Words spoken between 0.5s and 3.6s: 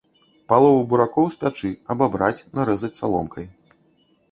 Палову буракоў спячы, абабраць, нарэзаць саломкай.